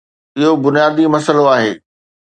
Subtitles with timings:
[0.37, 1.71] اهو بنيادي مسئلو آهي